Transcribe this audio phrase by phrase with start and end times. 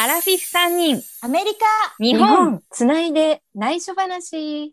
[0.00, 1.66] アラフィフ3人、アメリカ
[1.98, 2.62] 日本。
[2.70, 4.72] つないで内緒話。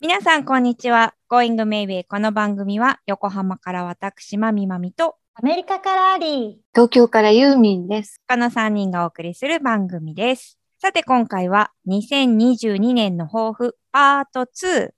[0.00, 1.14] 皆さん、こんにちは。
[1.30, 8.20] Going Maybe この番組は、横浜から私、まみまみと、アメリカからアリ東京からユーミンです。
[8.26, 10.58] 他の3人がお送りする番組です。
[10.82, 14.90] さて、今回は、2022年の抱負、パート2。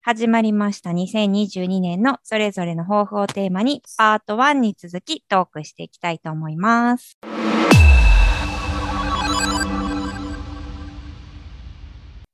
[0.00, 7.18] 始まりました2022年のそれぞれの抱負をテーマに、パート1に続きトークしていきたいと思います。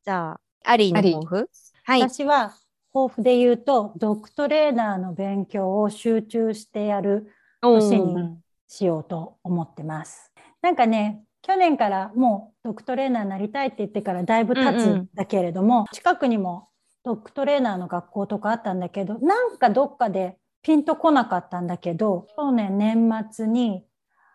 [0.04, 1.50] じゃあ、アリーの抱負？
[1.84, 1.96] はー。
[1.96, 2.00] い。
[2.02, 2.54] 私は
[2.92, 8.38] 抱負で言うと、ドッグトレーナーの勉強を集中してやる年に
[8.68, 10.30] しようと思ってます。
[10.60, 16.68] なんかね、去年からもうドッグトレーナーになりたいって言ってからだいぶ経つうんうんんだけれども、近くにも
[17.04, 23.84] ドッグトレーナーの学校とかあったんだけど、なんかどっかでピンとこなかったんだけど、去年年末に、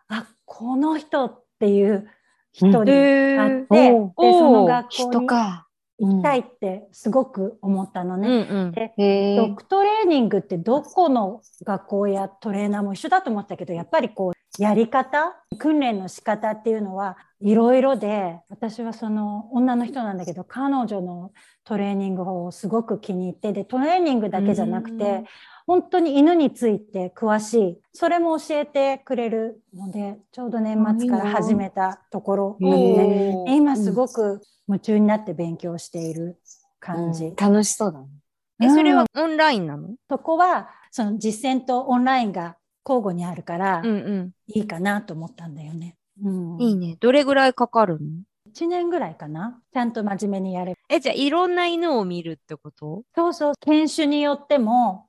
[0.08, 2.08] あ、この人っていう
[2.52, 5.28] 人に会って、で、その学校に。
[6.02, 8.48] 行きたいってすごく思ったのうんね。
[8.50, 8.72] うん。
[8.72, 21.32] でドッグトレーニングってどこの学校やトレーナーも一緒だと思ったけどやっぱりこうやり方訓練の仕方っていうのはいろいろで私はその女の人なんだけど彼女の
[21.64, 24.98] トレーニング法をすごく気に入ってでトレーニングだけじゃなくうん。
[24.98, 25.24] て
[25.66, 36.40] 本当に犬について詳しいそれも教えてくれるのでちょうど年末から始めたところなので今すごく夢中になって勉強している
[36.80, 37.26] 感じ。
[37.26, 37.36] うん。
[37.36, 38.06] 楽しそうだね。
[38.62, 39.94] え、それはオンラインなの？
[40.08, 42.56] そこはその実践とオンラインが
[42.88, 44.30] 交互にあるからうんうん。
[44.46, 45.96] いいかなと思ったんだよね。
[46.22, 46.96] うん、いいね。
[47.00, 48.06] どれぐらいかかるの
[48.52, 50.78] ？1年ぐらいかなちゃんと真面目にやれる。
[50.88, 53.04] え、じゃあいろんな犬を見るってこと？
[53.14, 55.06] そうそう犬種によっても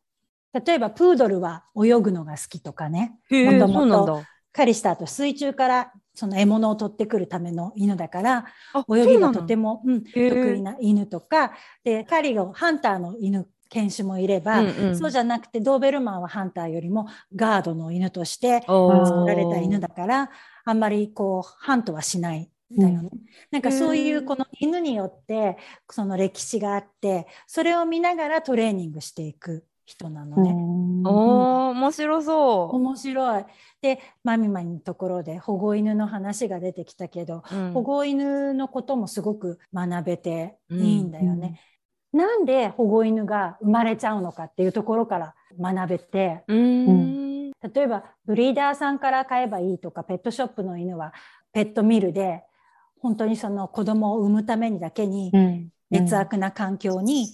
[0.54, 4.24] 例えばプードルは泳ぐのが好きとかねへもともと。
[4.54, 9.76] 狩りした後水中からその獲物を取ってくるための犬だからあ泳ぎがとても。
[9.76, 11.54] も、うん、得意な犬とか
[11.86, 20.30] で狩りをハンターの犬犬種もいれば、うんうんそうじゃなくてドーベルマンはハンターよりもガードの犬として作られた犬だから
[20.66, 23.10] あんまりこうハントはしないんだよね。
[23.50, 25.58] なんかそういうこの犬によって
[25.90, 30.54] その歴史があってそれを見ながらトレーニングしていく人なのね。
[31.10, 33.46] おー、面白そ面白い。
[33.82, 37.56] でマミマミのところで保護犬の話が出てきたけど、う。
[37.56, 41.60] うん保護犬のこともすごく学べていいんだよね。
[42.14, 47.52] なんで保護犬が生まれちゃうのかっていうところから学べてうーん。
[47.52, 51.14] 例えばブリーダーさんから買えばいいとかペットショップの犬は
[51.54, 52.44] ペットミルで
[53.00, 57.28] 本当にその子供を産むためにだけにうん劣悪な環境に。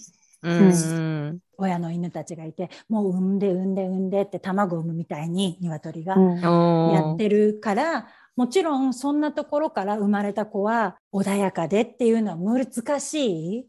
[1.60, 8.08] 親の犬たちがいてもう産んで産んで産んでって卵を産むみたいに鶏がやってるから
[8.38, 13.66] もちろんそんなところから生まれた子は穏やかでっていうのは難しい。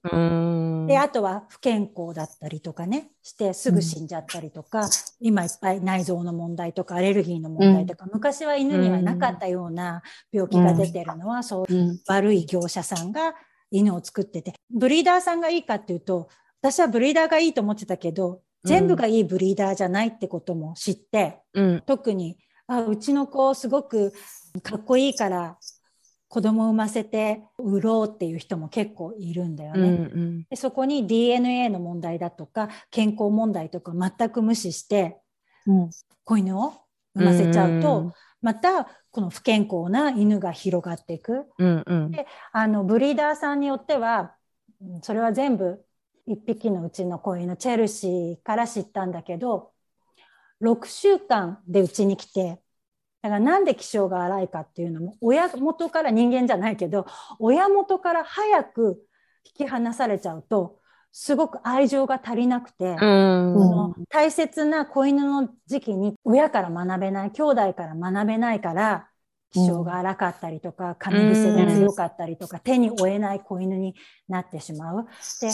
[0.86, 4.88] であとは不健康だったりとかねしてすぐ死んじゃったりとか、
[5.20, 13.34] 今いっぱい内臓の問題とかアレルギーの問題とか、昔は犬にはなかったような病気が出てるのは、そううん悪い業者さんが
[13.70, 16.28] 犬を作っててブリーダーさんがいいかっていうと
[16.60, 21.82] 私はブリーダーがいいと思ってたけど全部がいいブリーダーじゃないってことも知って、うん。
[21.86, 22.36] 特に
[22.68, 24.12] あうちの子すごく
[24.62, 25.58] かっこいいから
[26.28, 29.94] 子供産ませて売ろうっていう人も結構いるんだようんうね。
[29.96, 30.42] ん。
[30.50, 35.18] でそこに DNA の問題だとか健康問題とか全く無視して
[35.66, 35.90] うん
[36.24, 36.74] 子犬を
[37.14, 41.46] 産ませちゃうと、うんまたこの不健康な犬が広がっていく。
[41.58, 42.12] うんうん。
[42.52, 44.36] あのブリーダーさんによっては
[44.80, 45.84] うんそれは全部
[46.28, 49.72] 1匹のうちの子犬チェルシーから知ったんだけど
[50.60, 52.60] 6週間でうちに来て
[53.22, 57.06] だからなんで気性が荒いかっていうのも親元から人間じゃないけど
[57.38, 59.02] 親元から早く
[59.44, 60.78] 引き離されちゃうと
[61.10, 62.96] すごく愛情が足りなくて。
[64.10, 69.08] 大切な子犬の時期に親から学べない兄弟から学べないから
[69.50, 73.94] 気性が荒かったりとか噛み癖が強かったりとか手に負えない子犬に
[74.28, 75.06] なってしまう。
[75.40, 75.50] で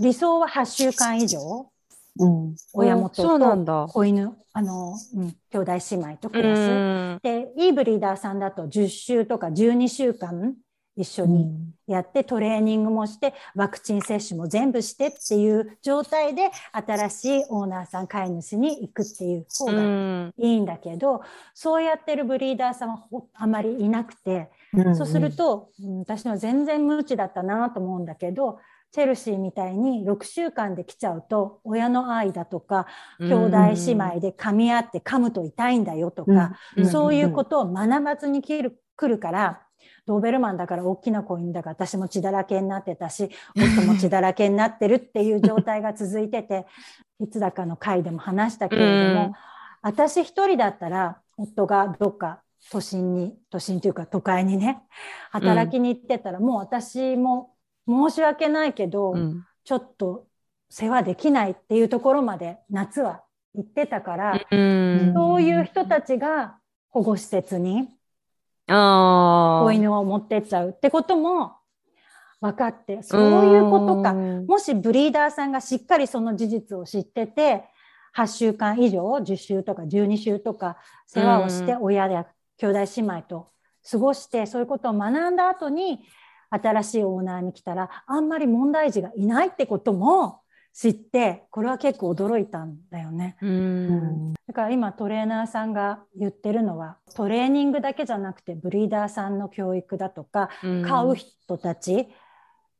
[0.00, 1.70] 理想は8週間以上
[2.18, 3.86] うん親元とだ。
[3.88, 6.62] 子犬あの、うん、兄弟姉妹とう暮らす。
[6.62, 7.18] ん。
[7.22, 10.54] でいいブリーダーさんだと10週とか12週間
[10.96, 11.48] 一緒に
[11.88, 20.34] やってトレーニングもしてワクチン接種も全部してっていう状態で新しいオーナーさん飼い主に行くっていう方うがん。
[20.38, 21.22] いいんだけど、
[21.52, 28.58] そうやってるブリーダーさんはほあまりいなくて、うんそうすると、うん私のは全然無知だったなと思うんだけど
[28.94, 32.86] チェルシーみたいに6週間で来ちゃうと親の愛だとか
[33.18, 33.56] 兄弟
[33.86, 36.86] 姉妹で噛み合って噛むと痛いんだよとか、うん。
[36.86, 39.62] そういうことを学ばずに来る来るから
[40.06, 46.64] ドーベルマンだから大きな子犬だから私も血だらけになってたし夫も血だらけになってるっていう状態が続いてて
[47.18, 49.32] いつだかの回でも話したけれども、うん。
[49.82, 54.84] 私一人だったら夫がどっか都心に都心というか都会にね
[55.32, 57.53] 働きに行ってたら、もう私も
[57.86, 59.46] 申し訳ないけど、うん。
[59.64, 60.26] ちょっと
[60.68, 63.22] 世話できないっていうところまで夏は
[63.54, 65.12] 行ってたから、うん。
[65.14, 66.58] そういう人たちが
[66.90, 67.88] 保護施設に
[68.66, 71.56] 子犬を持ってっちゃうってことも
[72.40, 74.12] 分かってそういうことか。
[74.12, 74.46] うん。
[74.46, 77.64] もしブリーダーさんがしっかりその事実を知ってて
[78.16, 80.76] 8週間以上10週とか12週とか
[81.06, 82.26] 世話をしてう親や
[82.58, 83.48] 兄弟姉妹と
[83.90, 86.00] 過ごしてそういうことを学んだ後に
[86.54, 90.40] 新しいオーナーに来たらあんまり問題児がいないってことも
[90.72, 93.36] 知ってこれは結構驚いたんだよね。
[93.40, 94.34] うん。
[94.46, 100.50] だから今トレーナーさんが言ってるのはトレーニングだけじゃなくてブリーダーさんの教育だとか
[100.84, 102.08] 飼う人たち、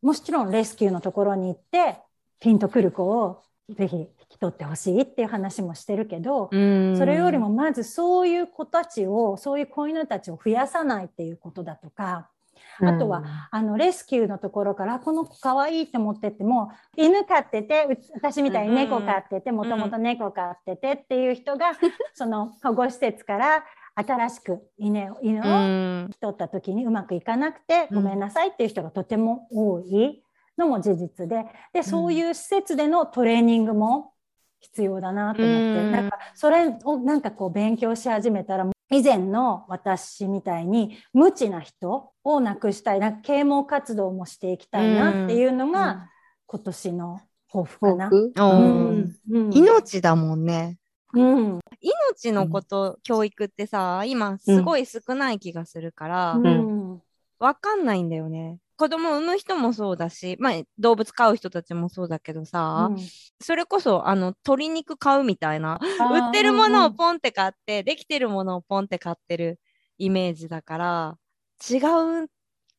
[0.02, 1.98] もちろんレスキューのところに行って
[2.40, 6.96] ピンとくる子をぜひ引き取ってほしいっていう話もしてるけど、うん。
[6.98, 12.28] それよりもまずそういう子たちをそういう子犬たちを増やさないっていうことだとか
[12.80, 21.72] あとは、あのレスキューのところからこの子かわいいって思ってっても犬飼ってて私みたいに猫飼っててもともと猫飼っててっていう人が
[22.14, 28.02] その保護施設から新しく犬を引き取った時にうまくいかなくてうん。
[28.02, 30.22] ごめんなさいっていう人がとても多い
[30.58, 34.12] のも事実ででそういう施設でのトレーニングも
[34.60, 35.92] 必要だなと思って、うん。
[35.92, 46.10] なんかそれをなんかこう勉強し始めたら以前の私みたいに無知な人をなくしたいな啓蒙活動もしていきたいなっていうのが、
[46.46, 48.10] 今年の抱負かな。
[48.10, 49.16] うん。
[49.30, 49.50] うん。
[49.52, 50.78] 命だもんね。
[51.14, 51.60] うん。
[51.80, 57.02] 命のこと、教育ってさ、今すごい少ない気がするから、うん。
[57.38, 58.58] わかんないんだよね。
[58.76, 62.98] 子供を産む人もそうだし、まあ、動物飼う人たちもそうだけどさ、うん。
[63.40, 69.60] それこそあの鶏肉買うみたいな売ってるものをうんポンって買って、できてるものをポンって買ってる
[69.98, 71.18] イメージだから
[71.70, 71.78] 違
[72.24, 72.28] う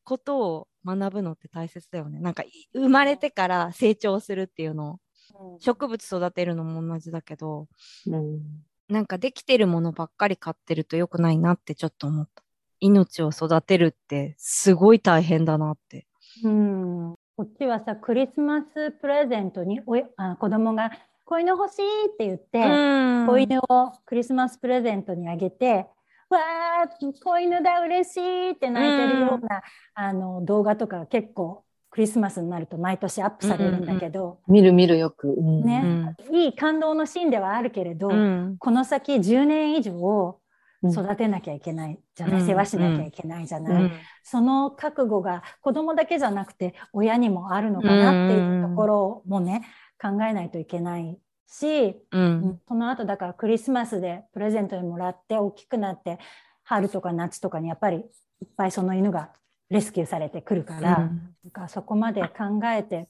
[0.04, 2.20] ことを学ぶのって大切だよね。
[2.20, 4.98] なんかい生まれてから成長するっていうの
[5.38, 5.60] うん。
[5.60, 7.66] 植物育てるのも同じだけど
[8.06, 8.40] うん。
[8.88, 12.45] なんかできてるものばっかり買ってると良くないなってちょっと思った
[12.80, 16.06] 命を育てるってすごい大変だなって。
[16.44, 17.14] うん。
[17.36, 20.90] こっちはさクリスマスプレゼントにおいあ子供が
[21.26, 23.26] 「子犬欲しい」って言って、うん。
[23.26, 25.86] 子犬をクリスマスプレゼントにあげて
[26.30, 29.62] 「わー子犬だ嬉しい」って泣いてるような、
[29.94, 35.28] あの動画とかが結構クリスマスになると毎年アップされるんだけど、見る見るよく。
[35.28, 36.14] うんね。
[36.30, 38.56] いい感動のシーンではあるけれど、うん。
[38.58, 40.45] この先10年以上うん
[40.90, 43.82] 育てなきゃいけないじゃない、うん世話しなきゃいけないじゃない。
[43.82, 43.92] うん
[44.22, 49.62] その覚悟が子供だけじゃなくて親にもあるのかなっていうところもね、
[50.02, 51.16] 考えないといけない
[51.46, 52.60] し、うん。
[52.66, 56.18] その後だからクリスマスでプレゼントにもらって大きくなって
[56.64, 59.30] 春とか夏とかにやっぱりいっぱいその犬が
[59.70, 61.34] レスキューされてくるから、うん。
[61.44, 63.08] なんかそこまで考えて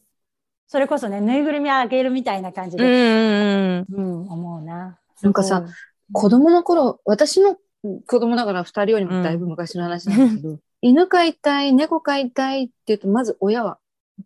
[0.66, 4.98] それこそねぬいぐるみあげるみたいな感じで、んうんうん思うな。
[5.22, 5.64] なんかさ、
[6.12, 7.56] 子供の頃、私の
[8.06, 13.78] 子供だから二人よりもだいぶ昔の話なんだけど、犬飼いたい、猫飼いたいって言うと、まず親は、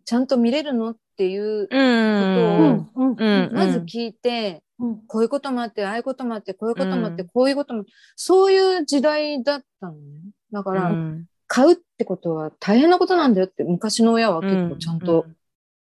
[0.05, 3.15] ちゃんと見れるのっていう、うんことをうん。
[3.17, 3.47] うん。
[3.47, 3.53] うん。
[3.53, 5.01] まず聞いて、うん。
[5.07, 7.29] こういうこともあって、ああいうこともあって、こういうこともあって、うん。
[7.29, 9.99] こういうことも、そういう時代だったのね。
[10.51, 11.25] だから、うん。
[11.47, 15.25] 買うってことは大変なことなんだよって昔の親は結構ちゃんと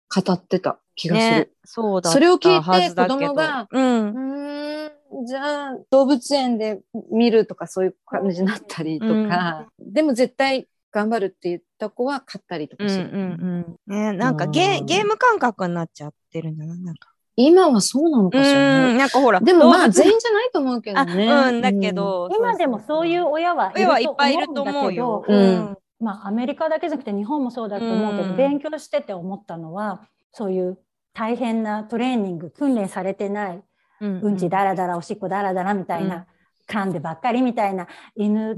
[0.08, 1.52] 語ってた気がする。
[1.82, 4.84] うだったそれを聞いて子供がうん。
[4.86, 4.87] う
[5.26, 14.86] じゃあ動物園で見るとかそういう感じになったりとか、でも絶対頑張るって言った子は買ったりとうんうかする、んうんね、なんかゲうん。
[14.86, 17.10] ゲーム感覚になっちゃってるんだななんか。
[17.36, 18.90] 今はそうなのかしらね。
[18.90, 21.30] うんなんかほらでもまあ全員じゃないと思うけどね。
[21.30, 25.24] あうんだけど、今でもそういう親はい親はいっるぱいいるとと思うんだけど、。
[25.28, 25.76] うん。
[26.00, 28.36] まあ、アメリカだけじゃなくて日本もそうだと思うけど、うん。
[28.36, 30.00] 勉強してて思ったのは
[30.32, 30.78] そういう
[31.12, 33.62] 大変なトレーニング訓練されてない
[34.00, 34.36] うんうん。
[34.36, 36.26] ちだらだらおしっこだらだらみたいな、
[36.68, 36.92] 噛ん。
[36.92, 38.56] でばっかりみたいな犬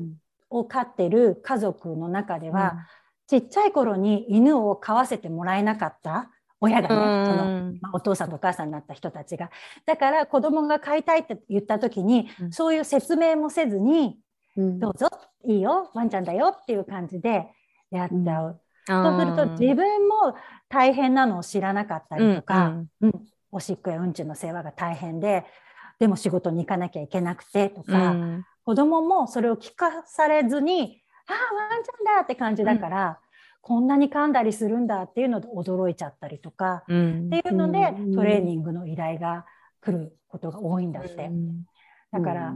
[0.48, 2.86] を飼ってる家族の中では、
[3.26, 6.30] ちっちゃい頃に犬を飼わせてもらえなかった
[6.60, 9.50] 親がね、うんそのまあ、お父さんとお母さんになった人たちが。
[9.86, 12.52] だから子供が飼いたいって言った時に、うん。
[12.52, 14.18] そういう説明もせずに
[14.56, 14.78] うん。
[14.78, 15.08] どうぞ
[15.46, 17.46] いいよワンちゃんだよっていう感じで
[17.90, 18.60] やっちゃう。
[18.86, 20.34] そうすると自分も
[20.68, 22.88] 大変なのを知らなかったりとか、うん。
[23.02, 23.12] うん
[23.52, 25.44] おしっこやうんちの世話が大変で
[25.98, 28.46] でも仕事に行かなきゃいけなくてとうか、ん。
[28.64, 33.18] 子供もそれを聞かされずに「ああワンちゃんだ!」って感じだから、
[33.62, 37.26] こんなに噛んだりするんだっていうので驚いちゃったりとか、うん。
[37.26, 38.14] っていうので、うん。
[38.14, 39.44] トレーニングの依頼が
[39.80, 41.30] 来ることが多いんだって。
[42.12, 42.54] だから、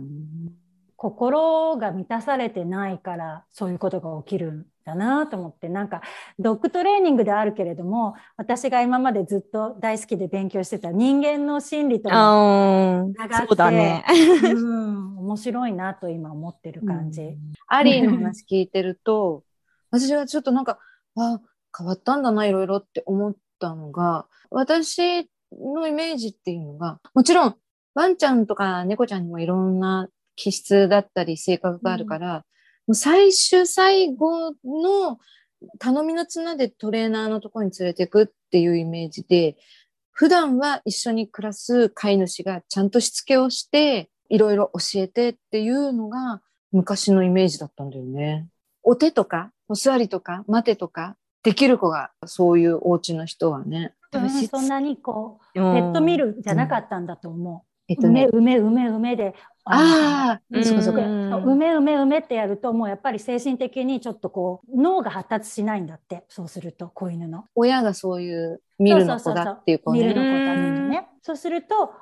[1.04, 6.00] 心が満たされてないからそういうことが起きるんだなと思ってなんか
[6.38, 14.02] ドッグトレーニングであるけれども私が今までずっと大好きで勉強してた人間の心理とも、あーつながってそうだね。
[14.48, 17.36] うん、面白いなと今思ってる感じ。
[17.66, 19.44] アリーの話聞いてると、
[19.90, 20.78] 私はちょっとなんか、
[21.16, 21.40] あ、
[21.76, 27.56] 変わったんだな、いろいろって思ったのが、私のイメージっていうのが、もちろん、
[27.94, 32.44] ワンちゃんとか猫ちゃんにもいろんな気質だったり性格があるから、
[32.86, 35.18] もう最終最後の
[35.78, 39.56] 頼みの綱でトレーナーのところに連れてくっていうイメージで、
[40.12, 46.40] 普段は一緒に暮らす飼い主がちゃんとしつけをして、いろいろ教えてっていうのが
[46.72, 48.48] 昔のイメージだったんだよね。
[48.82, 53.94] お手とか、お座りとか、待てとか、できる子がそういうお家の人はね。
[54.12, 57.68] うんそんなにこうペットミルじゃなかったんだと思う。
[57.88, 59.34] えっとね梅、梅梅梅で
[59.64, 67.44] ああ、うんそうかそう梅梅梅ってやるともうやっぱり精神的にちょっとこう脳が発達しないんだってそうすると子犬の。
[67.54, 70.30] 親がそういう見るの子だっていう子見るのね。
[70.30, 71.08] 子だってね。
[71.22, 71.92] そうすると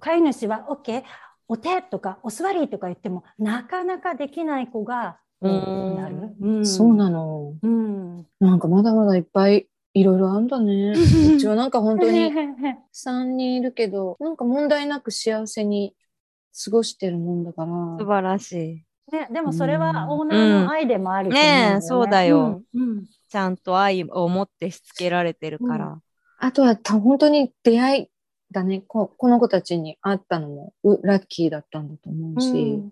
[0.00, 1.02] 飼い主は OK
[1.48, 6.34] お手とかお座りとか言ってもなかなかできない子がなる。
[6.40, 7.54] うんそうなの。
[7.62, 8.26] うん。
[8.40, 10.94] なんかまだまだいっぱいいろいろあんだね。
[11.34, 12.32] うちはなんか本当に
[12.94, 15.94] 3人いるけど、なんか問題なく幸せに
[16.64, 17.70] 過ごしてるもんだから。
[17.98, 18.84] 素晴らしい。
[19.14, 22.62] ね、でもそれはオーナーの愛でもあると思うんだよねえそうだよ。
[22.74, 25.98] うんうんちゃんと愛を持ってしつけられてるから。
[26.38, 28.06] あとはた本当に出会い
[28.50, 29.06] だねこ。
[29.06, 32.48] この子たちに会ったのもうラッキーだったんだと思うし、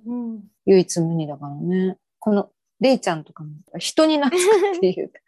[0.07, 1.99] うんうん唯一無二だからね。
[2.19, 2.49] この
[2.81, 5.19] レイちゃんとかも人に懐くっていうか、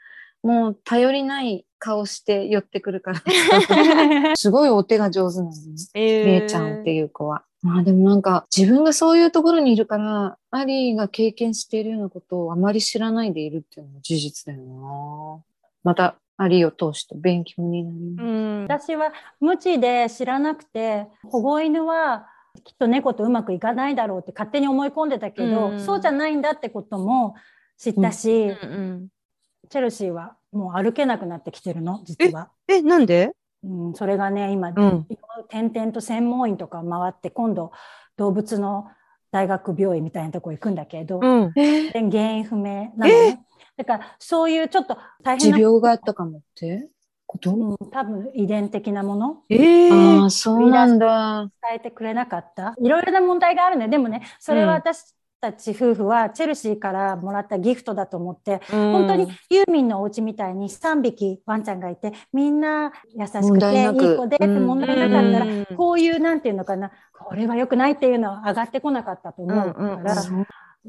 [0.43, 4.35] もう頼りない顔して寄ってくるから。
[4.35, 5.75] すごいお手が上手なんだよね。
[5.95, 7.45] えレイちゃんっていう子は。
[7.63, 15.43] まあでもなんか自分がそういうところにいるから、アリーが経験しているようなことをあまり知らないでいるっていうのも事実だよな。
[15.85, 18.27] またアリーを通して勉強になります。
[18.27, 18.63] うん。
[18.65, 22.27] 私は無知で知らなくて保護犬は
[22.65, 27.35] きっと猫とうまくいかないだろうって勝手に思い込んでたけど、うんそうじゃないんだってことも
[27.79, 29.09] 知ったし、うん
[29.71, 32.51] チェルシーはもう歩けなくなってきてるの実は。
[32.69, 33.31] え、なんで？
[33.65, 35.07] うん、それがね今、うん。
[35.49, 37.73] 転々と専門医とか回って今度
[38.17, 38.87] 動物の
[39.31, 41.53] 大学病院みたいなとこ行くんだけど、うん。
[41.53, 43.45] 原因不明なのね。
[43.77, 46.89] だからそういうちょっと大変な、持病があったかもって？
[47.25, 49.43] こと、うん、多分遺伝的なもの？
[49.49, 51.51] ええああ、そうなんだ。
[51.63, 52.75] 伝えてくれなかった？
[52.79, 64.15] いろいろな問題があるねでもねそれは私たち夫婦はチェルシーからもらったギフトだと思って、本当にユーミンのお家みたいに3匹ワンちゃんがいてみんな優しく問ていく。
[64.15, 64.67] い子でってうん。
[64.67, 65.67] 問題なかったら、うん。
[65.77, 70.47] こういうなんていうのかなこれは良くないっていうのは上がってこなかったと思うから、うんうん。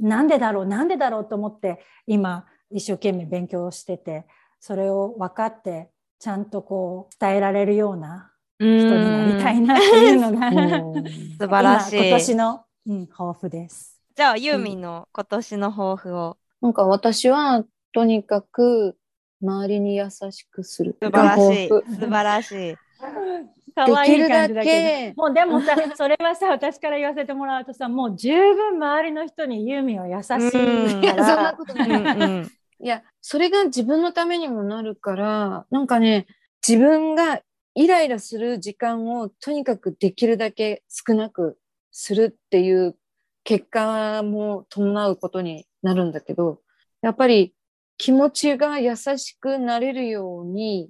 [0.07, 4.25] なんでだろうなんでだろうと思って今一生懸命勉強してて
[4.59, 11.03] それを分かってちゃんとこう伝えられるような人になりたいなっていうのが、うん。
[11.41, 11.95] 素晴らしい。
[11.95, 13.92] 今今年の、うん、抱負です。
[14.15, 16.37] じゃあ、ユーミンの今年の抱負を。
[16.61, 18.95] なんか私はとにかく
[19.41, 20.97] 周りに優しくする。
[21.01, 21.67] 素晴らしい。
[21.67, 22.75] 素晴らしい。
[23.75, 25.23] 可愛い感じだけけど。
[25.23, 31.89] もうでもさ、それはさ、 私から言わせてもらうとさ、もう十分周りの人にユーミンは優しうんいかいや、そんなら、ことうない。
[31.89, 36.27] んうんいや、それが自分のためにもなるから、なんかね、
[36.67, 37.41] 自分が
[37.75, 41.57] イライラする時間をとにかくできるだけ少なく
[41.91, 42.97] するっていう
[43.43, 46.59] 結果も伴うことになるんだけど、
[47.01, 47.53] やっぱり
[47.97, 50.89] 気持ちが優しくなれるように、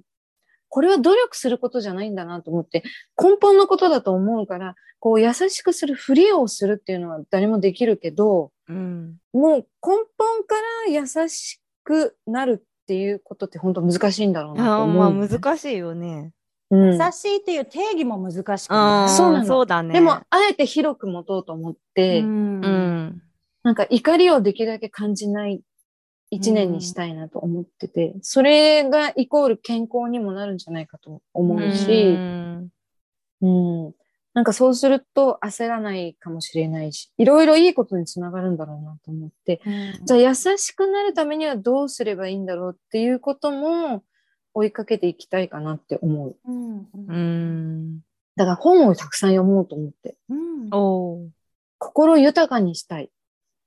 [0.68, 2.82] これは努力することじゃないんだなと思って、
[3.20, 9.16] 根本のことだと思うから、こう優しくするふりをするっていうのは誰もできるけど、うん。
[9.32, 10.54] もう根本か
[10.88, 16.32] ら優しくなるっていうことって本当難しいんだろうなとあー思う、まあ難しいよね。
[16.70, 16.92] うん。
[16.94, 19.44] 優しいっていう定義も難しくそうなの。
[19.44, 19.92] そうだね。
[19.92, 22.60] でも、あえて広く持とうと思って、うん。
[22.64, 23.22] うん。
[23.62, 25.62] なんか怒りをできるだけ感じない
[26.30, 32.68] 一年にしたいなと思ってて、それがイコール健康にもなるんじゃないかと思うし、ん。
[33.42, 33.46] う
[33.90, 33.94] ん。
[34.34, 39.60] なんかそうすると焦らないかもしれないし、いろいろいいことにつながるんだろうなと思って、
[40.04, 44.02] じゃあ優しくなるためにはどうすればいいんだろうっていうことも
[44.54, 46.36] 追いかけていきたいかなって思う。
[46.46, 48.00] うんうーん。
[48.36, 50.70] だから本をたくさん読もうと思って、うん
[51.78, 53.10] 心豊かにしたい。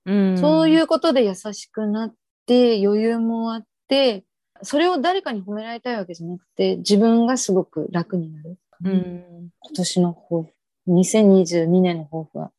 [0.06, 0.38] うん。
[0.38, 2.14] そういうことで優しくなっ
[2.46, 4.24] て余裕もあって、
[4.64, 8.58] それを誰かに褒められたいわけじゃなくて、自分がすごく楽になる。
[8.84, 9.50] うん。
[9.60, 10.54] 今年の抱負、
[10.88, 12.52] 2022年の抱負は、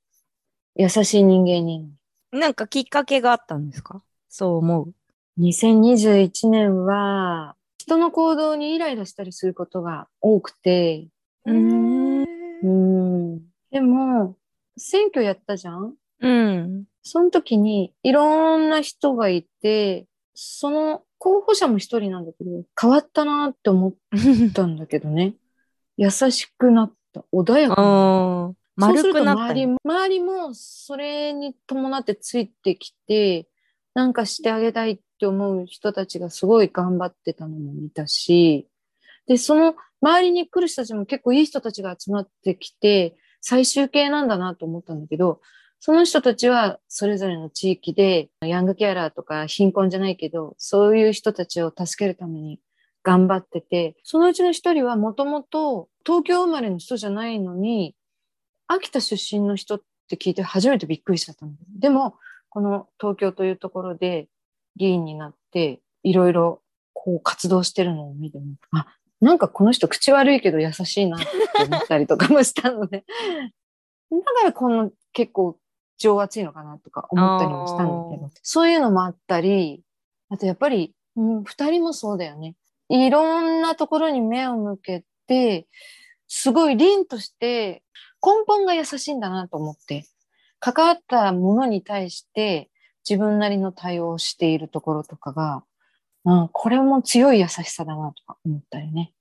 [0.77, 1.89] 優しい人間にな
[2.33, 2.41] る。
[2.41, 4.03] なんかきっかけがあったんですか？
[4.29, 4.95] そう思う。
[5.41, 7.57] 2021年は、
[7.89, 11.09] 人の行動にイライラしたりすることが多くて、
[11.47, 12.23] うん。
[12.63, 13.39] うん。
[13.71, 14.37] でも、
[14.77, 15.95] 選挙やったじゃん？
[16.21, 16.85] うん。
[17.03, 25.37] その時にいろんな人がいて、その候補者も一人なんだけど、変わったなって思ったんだけどね。
[25.97, 27.25] 優しくなった。
[27.33, 27.89] 穏やかに
[28.77, 33.49] なそうすると周りも、周りもそれに伴ってついてきて、
[33.95, 38.69] なんかしてあげたいっって思う人たちがすごい頑張ってたのも見たし、
[39.27, 45.41] で、その周りに来る人たちも結構いい人たちが集まってきて、最終形なんだなと思ったんだけど、
[45.81, 52.61] その人たちはそれぞれの地域で、ヤングケアラーとか貧困じゃないけど、そういう人たちを助けるために
[53.03, 57.97] 頑張ってて、そのうちの一人はもともと東京生まれの人じゃないのに、
[58.69, 61.67] 秋田出身の人って聞いて初めてびっくりしちゃったんだよ。
[61.77, 62.15] でも、
[62.51, 64.29] この東京というところで
[64.77, 68.87] 議員になって、いろいろこう活動してるのを見ても、あ、
[69.21, 71.27] なんかこの人口悪いけど優しいなって
[71.67, 73.05] 思ったりとかもしたので、
[74.11, 75.59] だからこの結構
[75.99, 79.83] 情熱いのかなとか思ったりもしたんだけど、そういうのもあったり、
[80.29, 82.55] あとやっぱり、うん、二人もそうだよね。
[82.89, 85.67] いろんなところに目を向けて、
[86.29, 87.83] すごい凛として
[88.25, 90.07] 根本が優しいんだなと思って、
[90.61, 92.71] 関わったものに対して
[93.09, 95.65] 自分なりの対応をしているところとかが、
[96.25, 99.13] うん、これも強い優しさだなとか思ったりね、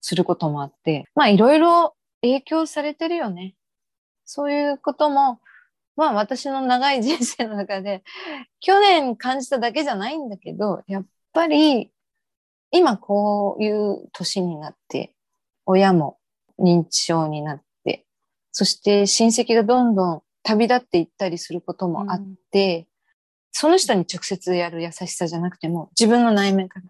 [0.00, 3.54] することもあって、まあいろいろ影響されてるよね。
[4.24, 5.40] そういうことも、
[5.96, 8.04] まあ私の長い人生の中で、
[8.60, 11.90] 去年感じただけじゃないんだけど、やっぱり
[12.70, 15.14] 今こういう年になって、
[15.66, 16.18] 親も
[16.58, 18.06] 認知症になって、
[18.52, 22.86] そして親戚がどんどん旅立っていったりすることもあって、
[23.52, 26.86] その人に直接やる優しさじゃなくても、自分の内面から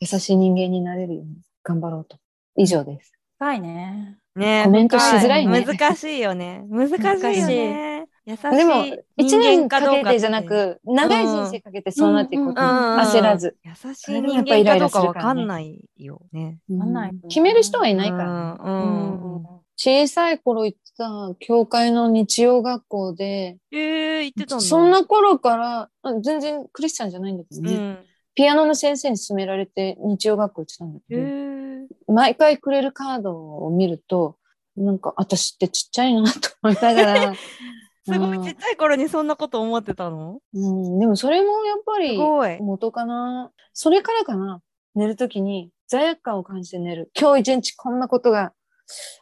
[0.00, 2.18] 優しい人間になれるように頑張ろうと。
[2.56, 3.12] 以上です。
[3.38, 4.18] 深いね。
[4.34, 6.64] ねコメントしづらいね難しいよね。
[6.68, 8.06] 難しいよね。
[8.24, 8.84] 優しいでも、
[9.16, 13.56] 一年かけてじゃなく、長い人生かけてそうなっていくこと、焦らず。
[13.64, 16.58] 優しい人間かどうかわかんないよね。
[16.70, 18.58] わかんないうん決める人はいないからね。
[18.62, 24.60] うんうん小さい頃行ってた教会の日曜学校で、えー、言ってたんだ。
[24.60, 27.98] そんな頃から、あ全然クリスチャンじゃないんだけどね、うん。
[28.36, 34.36] ピアノの先生に勧められて日曜学校行ってたんだえけど、ー、毎回くれるカードを見ると、
[34.76, 37.34] なんか私ってちっちゃいなと思いながら、
[38.06, 40.38] すごいちっちゃい頃にそんなこと思ってたの？
[40.54, 42.18] うん、でもそれもやっぱすり。
[42.60, 43.50] 元かな。
[43.72, 44.60] それからかな。
[44.94, 47.10] 寝るときに罪悪感を感じて寝る。
[47.18, 48.52] 今日一日こんなことが、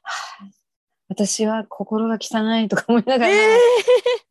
[0.03, 0.51] はあ
[1.11, 3.59] 私は心が汚いとか思いながら、え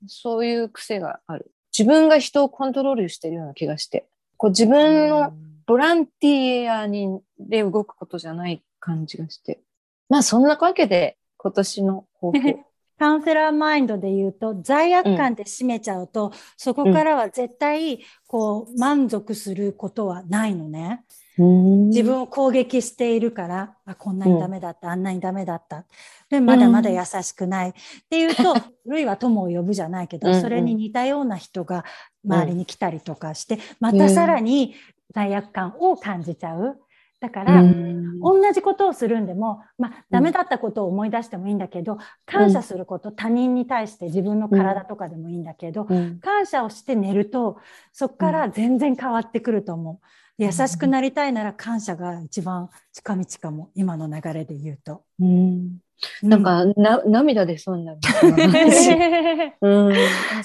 [0.07, 1.51] そういう癖がある。
[1.77, 4.07] 自分が人をコントロールしてるような気がして。
[4.37, 5.33] こう自ー分の
[5.65, 9.59] ボランティアにで動くことじゃない感じがして。
[10.07, 12.59] まあそんなわけで今年の抱負。
[12.99, 21.05] カウンセラーマインドで言うと、罪悪感で締めちゃうと、そこからは絶対、こう、満足することはないのね。
[21.37, 25.85] 自分を攻撃しているから、あ、こんなにダメだった、あんなにダメだった。
[26.29, 27.69] で、まだまだ優しくない。
[27.69, 27.73] っ
[28.09, 28.53] ていうと、
[28.85, 31.85] 類は友を呼ぶじゃないけど、うんうんそれに似たような人が
[32.25, 34.75] 周りに来たりとかして、またさらに
[35.13, 36.81] 罪悪感を感じちゃう。
[37.19, 38.19] だから、うん。
[38.19, 46.19] 同じことをするんでも、まあ、ダメだったことを思い出してもいいんだけど、感謝すること、他人に対して自分の体とかでもいいんだけど、うん。
[46.19, 47.57] 感謝をして寝ると、
[47.91, 50.05] そこから全然変わってくると思う。
[50.37, 55.03] 優しくなりたいなら感謝が一番近道かも、今の流れで言うと。
[55.19, 55.79] うん
[56.23, 57.99] なんか、な、涙出そうになる。
[59.61, 59.95] うん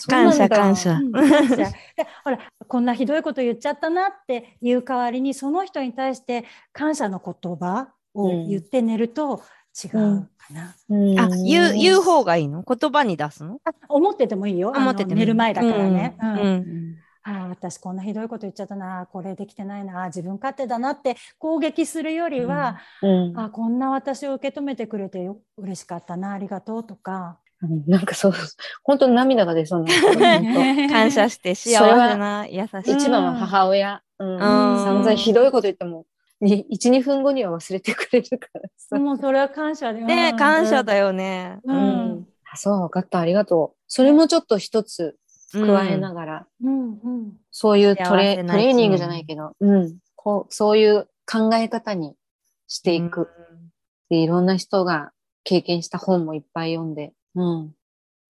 [0.09, 0.77] 感謝感。
[0.77, 0.99] 謝。
[2.25, 9.43] ほらこんなひどいこと言っちゃったなっていう代わりにその人に対して感謝の言葉を言って寝ると
[9.85, 9.99] 違うか
[10.55, 10.77] な。
[10.89, 12.63] うんあ、言う、言う方がいいの？
[12.63, 13.59] 言葉に出すの？
[13.65, 14.73] あ思っててもいいよ。
[14.75, 16.17] 思ってて寝る前だからね。
[16.21, 16.84] うん
[17.25, 28.33] ああ私こんなひどいこと言っちゃったなこれできてないな自分勝手だなって攻撃するよりは、うんあこんな私を受け止めてくれてよ嬉しかったなありがとうとか、うんなんかそう、
[28.83, 32.95] 本当に涙が出そうにな感謝して幸せな優し当い。
[32.95, 34.03] 一番は母親。
[34.19, 34.39] うん。
[34.39, 36.07] 散々ひどいこと言っても、
[36.41, 38.97] に1、2分後には忘れてくれるからさ。
[38.99, 41.59] もうそれは感謝でね感謝だよ、よね。
[41.65, 41.79] ううん
[42.21, 42.27] ん。
[42.53, 43.21] あそう、分かった。
[43.21, 43.77] ありがとう。
[43.89, 45.17] それもちょっと一つ
[45.55, 49.99] 加えながら、うんうんそういうトレトレーニングじゃないけど、うん。
[50.17, 52.17] こう、そういう考え方に
[52.67, 53.29] していく。
[54.11, 55.13] でいろんな人が
[55.45, 57.13] 経験した本もいっぱい読んで。
[57.35, 57.75] うん。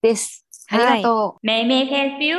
[0.01, 0.45] です。
[0.69, 1.45] ありがとう。
[1.47, 2.37] May me help you?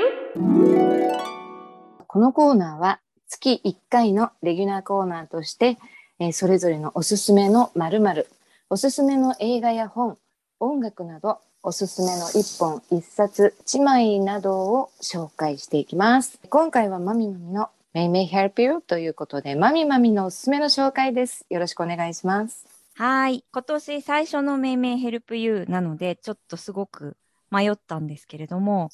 [2.06, 5.78] このコーナーは月1回のレギュラーコーナーとして、
[6.18, 8.26] えーそれぞれのおすすめの〇〇、
[8.70, 10.18] おすすめの映画や本、
[10.58, 16.38] 音楽など、おすすめの1本、1冊、1枚などを紹介していきます。
[16.48, 21.44] 今回はマミマミの May May Help You ということで、マミマミのおすすめの紹介です。
[21.50, 22.66] よろしくお願いします。
[22.94, 23.44] はい。
[23.52, 27.16] 今年最初の命名ヘルプユーなので、ちょっとすごく
[27.50, 28.90] 迷ったんですけれども、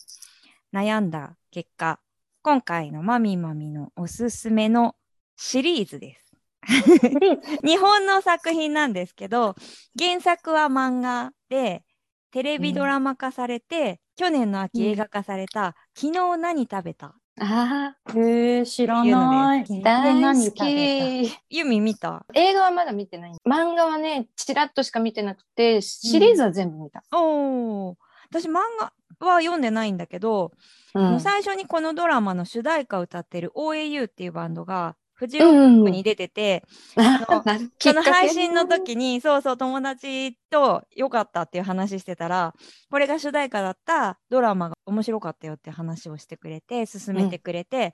[0.72, 2.00] 悩んだ結果、
[2.42, 4.96] 今回のマミマミのおすすめの
[5.36, 6.21] シリーズです。
[7.64, 9.54] 日本の作品なんですけど、
[9.98, 11.84] 原作は漫画で、
[12.30, 17.14] テレビドラマ化されて、去年の秋映画化された、昨日何食べた？
[17.40, 19.82] あへえ知らない。
[19.82, 21.32] 大何好き。
[21.50, 22.24] ユミ見た？
[22.34, 23.32] 映画はまだ見てない。
[23.46, 27.02] 漫画はね、ちらっとしか見てなくて、シリーズは全部見た。
[27.12, 27.94] おー。
[28.30, 30.52] 私漫画は読んでないんだけど、
[30.94, 31.10] うん。
[31.12, 36.64] もう最初にこのドラマの主題歌を歌ってる OAU っていうバンドがフジロッうんクに出てて、
[36.96, 42.52] あのなるその配信の時にそうそう友達と良かったっていう話してたら
[42.90, 47.92] これが主題歌だったドラマが面白かったよって話をしてくれて勧めてくれて、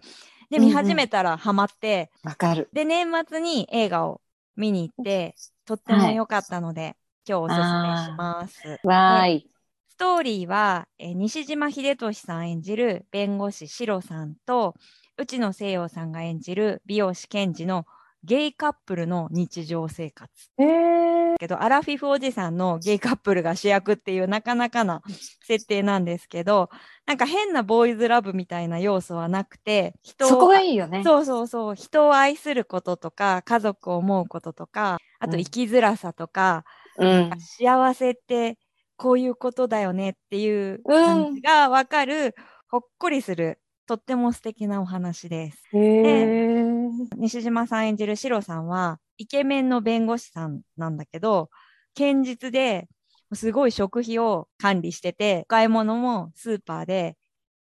[0.49, 2.71] でうんうん見始めたらハマって、けわかる。
[2.73, 4.23] で年末に映画を
[4.57, 5.35] 見に行って
[5.67, 6.97] とっても良かったので、
[7.29, 8.81] 今日おすすめします。
[8.85, 9.51] わーい。
[9.91, 14.75] ストーリーは、えー西島秀俊さん演じる弁護士シロさんと
[15.19, 17.87] 内野聖陽さんが演じる美容師検事の
[18.25, 20.33] ゲイカップルの日常生活。
[20.59, 25.03] へえけどアラフィフおじさんのゲイカップルが主役っていうなかなかな
[25.45, 26.69] 設定なんですけど
[27.07, 31.03] なんか変なボーイズラブみたいな要素はなくて人をそこがいいよね。
[31.05, 36.65] そうそうそう人を愛することとか家族を思うこととかあとうん生きづらさとか、
[36.99, 37.31] うん。
[37.39, 38.59] 幸せって
[38.97, 42.35] こういうことだよねっていううん感じがわかる、
[42.69, 45.63] ほっこりするとっても素敵なお話です。
[45.73, 51.49] へえ西島さん演じるシロさんはイケメンの弁護士さんなんだけど
[51.97, 52.87] 堅実で
[53.33, 57.17] すごい食費を管理しててお買い物もスーパーで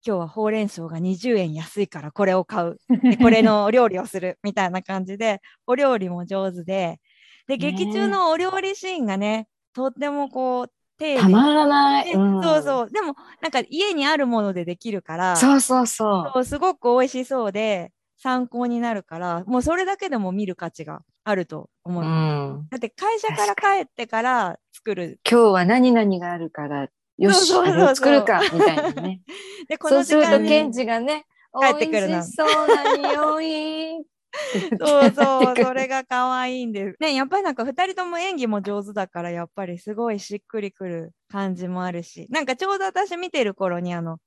[0.04, 2.78] 今日はほうれん草が20円安いからこれを買う。
[2.90, 4.38] でこれのお料理をする。
[4.44, 7.00] みたいな感じでお料理も上手で。
[7.48, 12.06] で劇中のお料理シーンがねとってもこうたまらない。
[12.06, 16.44] でうんそうそうでもなんか家にあるものでできるからそうそうそう。
[16.44, 22.60] すごく美味しそうで参考になるからもうそれだけでも見る価値があると思ういます。
[22.60, 22.68] ん。
[22.70, 25.20] だって会社から帰ってから作る。
[25.30, 29.22] 今日は何々があるから、よし、そうそう作るか、みたいなね。
[29.68, 31.26] で、こそうすると、ケンジがね、
[31.60, 34.06] 帰ってくるな美味しそうな匂い。
[34.80, 35.82] そうそう、それ。
[35.84, 36.98] れが可愛いんです。
[37.00, 44.18] ね、やっぱりなんか2人とも演技も上手だから、やっぱりすごいしっくりくる感じもあるし、なんかちょうど私見てる頃に、あの、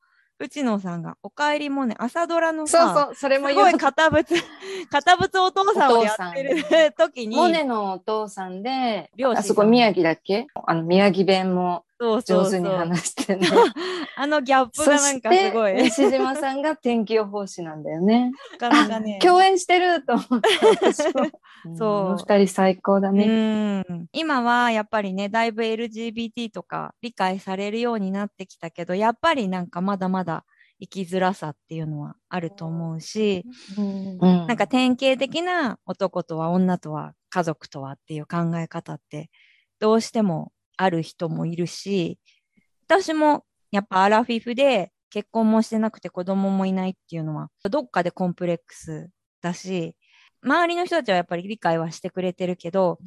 [0.41, 3.73] 内野さんが、おかえりモネ、朝ドラのさ、そうそう、それもすごい。
[3.73, 4.25] 堅物、
[4.91, 10.47] 堅物お父さんをやってる時に、モネのお父さんで、漁師さんあそこ宮城だっけ？
[10.67, 13.47] あの、宮城弁もそうそうそう上手に話してね。
[14.17, 18.31] あのギャップそがなんかすごい、西島さんが天気予報士なんだよね。
[18.53, 19.25] なかなかねあ。
[19.27, 21.27] 共演してると思った私も。
[21.77, 23.85] そう二人最高だね。
[23.89, 30.45] うん今はやっぱりねだいぶ LGBT とか理解されるようになってきたけどやっぱりなんかまだまだ
[30.81, 33.45] 生きづらさっていうのはあると思うし、
[33.77, 39.31] うんうんなんか典型的な男とは女とは家族とはっていう考え方って
[39.81, 42.19] どうしてもある人もいるし
[42.87, 49.11] 私もやっぱアラフィフで結婚もしてなくて子供もいないっていうのはどっかでコンプレックス
[49.43, 49.95] だし
[50.43, 52.99] 周りの人たちはやっぱり理解はしてくれてるけど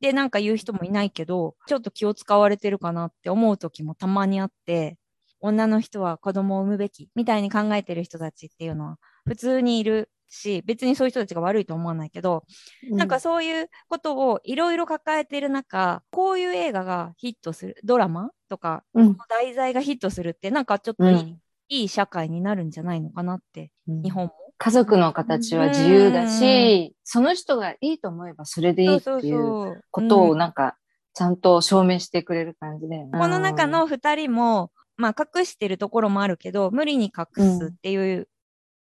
[0.00, 4.98] でなんか言う人もいないけどちょっと気を使われてるかなって思う時もたまにあって
[5.40, 12.44] 女の人は子供を産むべきみたいに考えてる人たちっていうのは普通にいるし別にそういう人たちが悪いと思わないけど、
[12.90, 24.32] なんかそういうことをいろいろ抱えてる中こういう映画がヒットするドラマとかうん、題材がヒットするってなんかちょっといい,、うん、いいい社会になるんじゃないのかなって、日本も。
[24.58, 30.38] 家族の形は自由だし、その人がいいと思えばそれでいいっていううことをうん。
[30.38, 30.76] なんか
[31.14, 33.06] ちゃんと証明してくれる感じで。
[33.12, 38.28] この中の2人も、まあ、隠してるところもあるけど無理に隠すっていう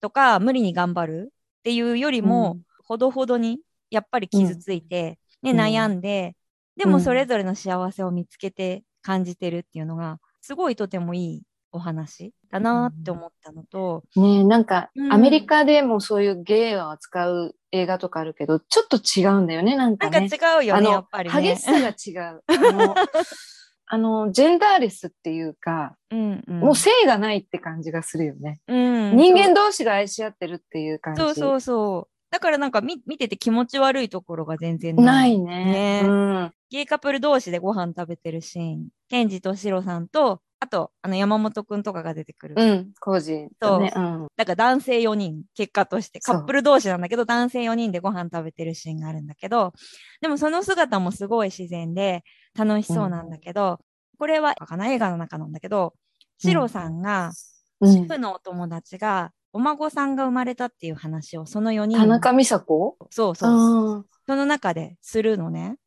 [0.02, 1.34] とか、無理に頑張る
[1.68, 3.60] っていうよりも、ほどほどに
[3.92, 6.34] やっぱり傷ついて、ね、うん悩んで
[6.78, 11.42] でもそれぞれの幸せを見つけて感じてるっていうのがすごいとてもいい
[11.74, 20.28] お話だなって思ったのと、ねえなんか、うんアメリカでもそういうゲイを扱う映画とかあるけど、ちょっと違うんだよね、なんなんかかね。
[20.28, 21.56] 違うよねやっぱりね。
[21.56, 22.44] 激しさが違う。
[23.90, 28.60] あの、ジェンダーレスっていうか、うんうん、もう性がないって感じがするよね。
[28.68, 31.22] うん人間同士が愛し合ってるっていう感じ。
[31.22, 32.17] そうそうそう。
[32.30, 36.02] だからなんか見見てて気持ち悪いところが全然ないね。
[36.02, 36.52] ねうん。
[36.70, 38.88] ゲイカップル同士でご飯食べてるシーン。
[39.10, 42.56] ケンジとシロさんと、あと、あの山本くんとかが出てくる。
[42.58, 43.94] うん、コージーとね。
[43.96, 44.28] うん。
[44.36, 49.74] だから男性4人、結果として、カップル同士なんだけど、男性4人でご飯食べてるシーンがあるんだけど、
[50.20, 52.24] でもその姿もすごい自然で
[52.58, 53.80] 楽しそうなんだけど、
[54.18, 55.94] これは、かな映画の中なんだけど、
[56.40, 57.32] シロさんが、
[57.80, 62.96] うん、主婦のお友達が、お孫さんが生まれたっていう話を、その4人田中美佐子？
[63.10, 65.78] そうそう、あその中でするのね。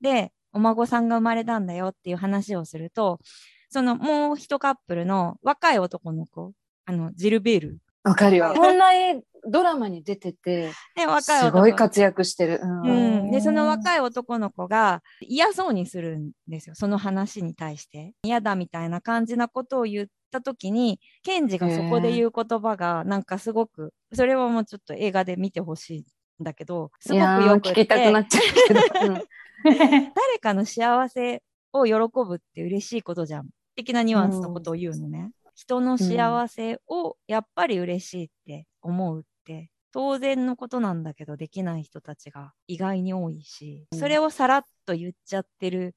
[0.00, 3.20] で、お孫さんが生まれたんだよっていう話をすると、
[3.68, 6.54] そのもう一カップルの若い男の子、
[6.86, 7.78] あの、ジルベール。
[8.02, 8.46] あわかるよ。
[8.46, 12.60] はいこんな絵ドラマに出てて、ね、若い男すごい活躍してる。
[12.62, 12.92] うんう
[13.28, 26.04] ん、でその若い男の子が嫌そうにするんですよその話に対して嫌だみたいな感じなことを言った時にケンジがそこで言う言葉がなんかすごくそれはもうちょっと映画で見てほしいん
[26.44, 28.80] だけどすごくよく聞きたくなっちゃうけど。
[29.14, 29.24] うん。
[29.64, 33.48] 誰かの幸せを喜ぶって嬉しいことじゃん。
[33.76, 45.92] 的なニュアンスのことを言うのね、人の幸せをやっぱり嬉しいって思うって当然のことなんだけどできない人たちが意外に多いし、それをさらっと言っちゃってるうん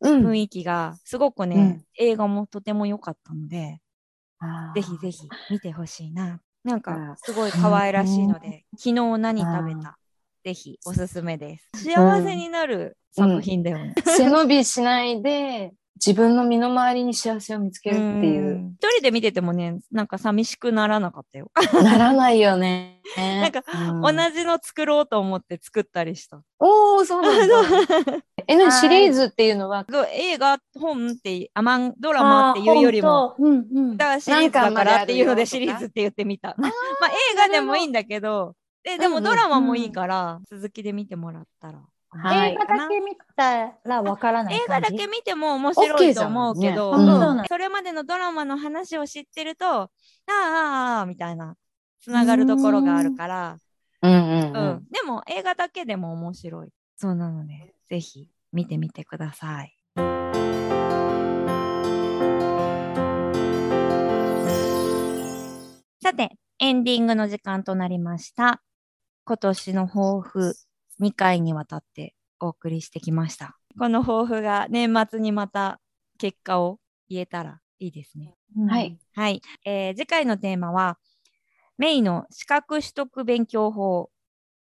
[0.00, 1.84] 雰囲気がすごくね、うん。
[1.98, 3.80] 映画もとても良かったので
[4.74, 6.40] ぜひぜひ見てほしいな。
[6.64, 9.98] なんあかすごい可愛らしいので昨日何食べた？
[10.44, 11.68] ぜひおすすめです。
[11.84, 15.72] 幸せになる作品だよね、 背伸びしないで、
[16.04, 18.56] 自分の身の回りに幸せを見つけるっていう。
[18.56, 21.50] ん一人で見ててもね、なんか寂しくならなかったよ。
[21.82, 23.00] ならないよね。
[23.16, 26.40] なんか、うん同じの作ろうと思って作ったりした。
[26.60, 27.54] おー、そうなんだ。
[28.46, 36.54] え、なにシリーズっていうのは、映画、本って、アマンドラマっていうよりも、うんうんだからシリーズだからっていうのでシリーズって言ってみた。
[36.58, 36.70] まあ
[37.32, 41.80] 映画でもいいんだけど、ででもドラマもいいから、続きで見てもらったら。
[42.10, 44.82] はい映画だけ見たらわからない映感じ？
[44.82, 49.88] 画だけ見ても面白いと思うけど、ねうんうんそれまでのドラマの話を知ってると、ああ、
[50.32, 51.56] ああああ、みたいな、
[52.00, 53.58] つながるところがあるから、
[54.00, 54.86] うんうんううんん。
[54.90, 56.68] でも映画だけでも面白い。
[56.96, 59.74] そうなので、ぜひ見てみてください。
[66.00, 68.62] さて、エンディングの時間となりました。
[69.24, 70.54] 今年の抱負、
[70.98, 73.56] 2回にわたってお送りしてきました。
[73.78, 75.80] この抱負が年末にまた
[76.18, 78.34] 結果を言えたらいいですね。
[78.56, 78.98] うんはい。
[79.14, 80.98] はい、えー次回のテーマは、
[81.76, 84.10] メイの資格取得勉強法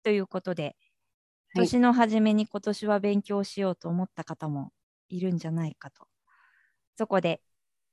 [0.03, 0.63] ということで、
[1.53, 4.71] はい年の初めに今年は勉強しようと思った方も
[5.09, 6.07] いるんじゃないかと。
[6.97, 7.41] そこで、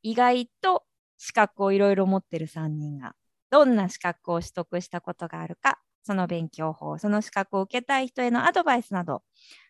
[0.03, 0.85] 意外と
[1.16, 3.14] 資格をいろいろ持ってる3人が、
[3.51, 9.23] どんな資格を取得したことがあるか、その勉強法、その資格を受けたい人へのアドバイスなど、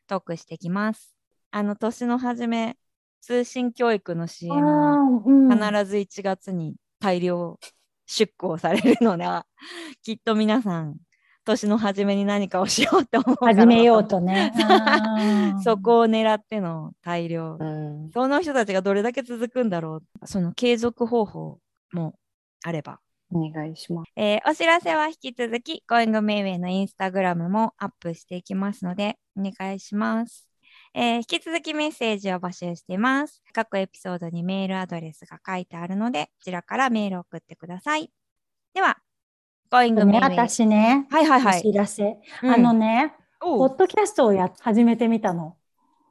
[0.07, 1.16] トークしていきます。
[1.51, 2.77] あの、年の初め、
[3.20, 7.59] 通信教育の CM あのーうん必ず1月に大量
[8.07, 9.46] 出稿されるのでは、
[10.05, 10.94] きっと皆さん、
[11.44, 14.53] 年の初めに何かをしようって思う始めようとね。
[15.64, 17.57] そこを狙っての大量。
[17.59, 20.27] うんその人たちがどれだけ続くんだろう。
[20.29, 21.59] その継続方法
[21.92, 22.14] も
[22.62, 23.01] あれば。
[23.31, 24.12] お願いします。
[24.17, 30.49] えーお知らせは引き続き、Going Mayway のインスタグラムもアップしていきますので、お願いします。
[30.95, 33.43] えー引き続きメッセージを募集しています。
[33.53, 38.11] 各エピソードにメールアドレスが書いてあるので、こちらからメールを送ってください。
[38.75, 38.97] では、
[39.71, 40.23] Going ね、Mayway。
[40.23, 41.62] 私ね、おはいはいはい。
[41.62, 42.19] 知らせ。
[42.43, 45.57] うんあのね、ポッドキャストをや始めてみたの。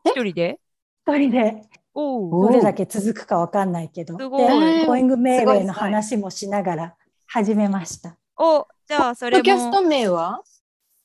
[0.05, 0.59] 一人で？
[1.07, 1.63] 一人で
[1.95, 4.17] どれだけ続くかわかんないけど。
[4.19, 6.95] すごいで、ゴーイングメイウェイの話もしながら
[7.27, 8.15] 始めました。
[8.37, 9.43] お、じゃあそれも。
[9.43, 10.41] ドキャスト名は？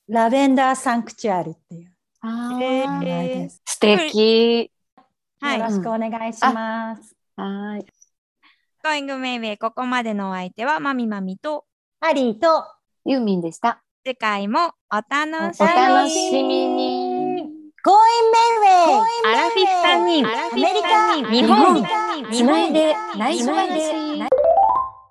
[0.09, 3.49] ラベンダーサンクチュアリっていうあえ。
[3.65, 4.71] 素敵。
[5.41, 7.17] はいよろしくお願いします。
[7.37, 7.87] はい。
[8.85, 11.65] Going メイウェイ、ここまでのお相手は、まみまみと、
[12.01, 12.67] アリーと
[13.05, 13.83] ユーミンでした。
[14.05, 17.49] 次回もお楽しおみ楽しみに。
[17.85, 17.97] Going
[18.63, 19.03] Mayway!
[19.27, 21.85] アラフィフ3人、アメリカ日本、
[22.33, 24.42] つないで内緒話。